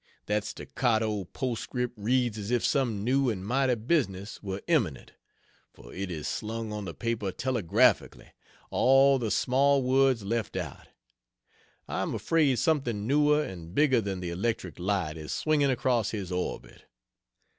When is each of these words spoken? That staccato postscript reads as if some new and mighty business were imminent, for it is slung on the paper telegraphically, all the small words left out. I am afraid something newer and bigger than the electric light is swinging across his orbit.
That 0.25 0.43
staccato 0.43 1.25
postscript 1.25 1.93
reads 1.95 2.35
as 2.35 2.49
if 2.49 2.65
some 2.65 3.03
new 3.03 3.29
and 3.29 3.45
mighty 3.45 3.75
business 3.75 4.41
were 4.41 4.63
imminent, 4.65 5.11
for 5.73 5.93
it 5.93 6.09
is 6.09 6.27
slung 6.27 6.73
on 6.73 6.85
the 6.85 6.95
paper 6.95 7.31
telegraphically, 7.31 8.31
all 8.71 9.19
the 9.19 9.29
small 9.29 9.83
words 9.83 10.23
left 10.23 10.55
out. 10.57 10.87
I 11.87 12.01
am 12.01 12.15
afraid 12.15 12.57
something 12.57 13.05
newer 13.05 13.43
and 13.43 13.75
bigger 13.75 14.01
than 14.01 14.21
the 14.21 14.31
electric 14.31 14.79
light 14.79 15.17
is 15.17 15.31
swinging 15.33 15.69
across 15.69 16.09
his 16.09 16.31
orbit. 16.31 16.85